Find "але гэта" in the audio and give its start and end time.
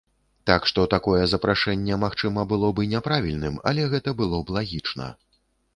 3.73-4.19